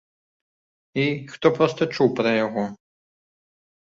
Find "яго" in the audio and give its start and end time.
2.45-2.63